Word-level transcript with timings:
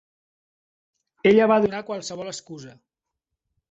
Ella 1.33 1.51
va 1.53 1.61
donar 1.69 1.85
qualsevol 1.93 2.35
excusa 2.35 2.79